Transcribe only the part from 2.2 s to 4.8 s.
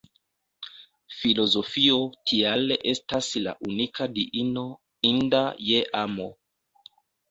tial estas la unika Diino